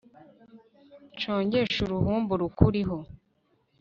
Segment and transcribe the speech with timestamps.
[1.13, 2.97] nshongeshe uruhumbu rukuriho